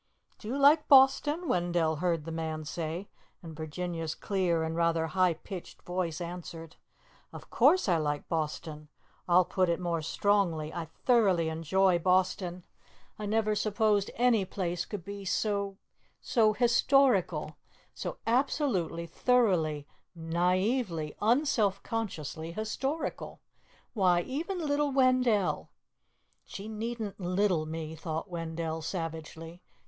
"Do 0.39 0.47
you 0.47 0.57
like 0.57 0.87
Boston?" 0.87 1.47
Wendell 1.47 1.97
heard 1.97 2.25
the 2.25 2.31
man 2.31 2.65
say, 2.65 3.07
and 3.43 3.55
Virginia's 3.55 4.15
clear 4.15 4.63
and 4.63 4.75
rather 4.75 5.05
high 5.05 5.35
pitched 5.35 5.83
voice 5.83 6.19
answered, 6.19 6.75
"Of 7.31 7.51
course 7.51 7.87
I 7.87 7.97
like 7.97 8.27
Boston. 8.27 8.89
I'll 9.29 9.45
put 9.45 9.69
it 9.69 9.79
more 9.79 10.01
strongly, 10.01 10.73
I 10.73 10.85
thoroughly 11.05 11.49
enjoy 11.49 11.99
Boston. 11.99 12.65
I 13.19 13.27
never 13.27 13.53
supposed 13.53 14.09
any 14.15 14.43
place 14.43 14.85
could 14.85 15.05
be 15.05 15.23
so 15.23 15.77
so 16.19 16.53
historical, 16.53 17.57
so 17.93 18.17
absolutely, 18.25 19.05
thoroughly, 19.05 19.85
naively, 20.15 21.15
unselfconsciously 21.21 22.53
historical. 22.53 23.39
Why, 23.93 24.21
even 24.21 24.65
little 24.65 24.89
Wendell" 24.91 25.69
"She 26.47 26.67
needn't 26.67 27.19
little 27.19 27.67
me," 27.67 27.93
thought 27.95 28.31
Wendell 28.31 28.81
savagely. 28.81 29.61